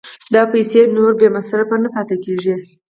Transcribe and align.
دا 0.33 0.41
پیسې 0.53 0.81
نورې 0.95 1.15
بې 1.19 1.27
مصرفه 1.35 1.75
نه 1.83 1.89
پاتې 1.93 2.15
کېږي 2.23 2.55